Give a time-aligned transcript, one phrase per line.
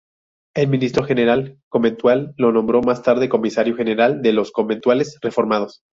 [0.55, 5.83] El ministro general conventual lo nombró más tarde comisario general de los conventuales reformados.